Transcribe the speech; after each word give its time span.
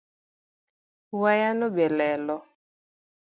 Wayano 1.21 1.67
be 1.75 1.85
lelo 1.97 2.37